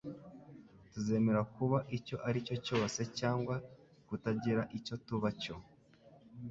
Tuzemera 0.91 1.41
kuba 1.55 1.77
icyo 1.97 2.15
ari 2.27 2.39
cyo 2.47 2.55
cyose 2.65 2.99
cyangwa 3.19 3.55
kutagira 4.07 4.61
icyo 4.77 4.95
tuba 5.05 5.29
cyo, 5.41 5.55